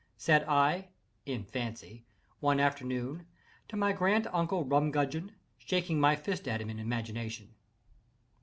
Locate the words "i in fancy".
0.47-2.07